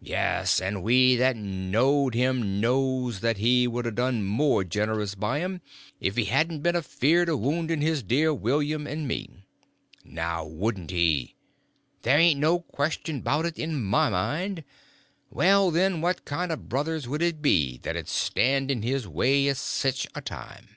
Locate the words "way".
19.08-19.48